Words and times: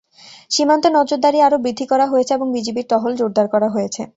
সীমান্তে 0.51 0.89
নজরদারি 0.91 1.39
আরও 1.41 1.57
বৃদ্ধি 1.63 1.85
করা 1.91 2.05
হয়েছে 2.11 2.31
এবং 2.33 2.47
বিজিবির 2.55 2.89
টহল 2.91 3.11
জোরদার 3.19 3.47
করা 3.53 3.67
হয়েছে। 3.75 4.01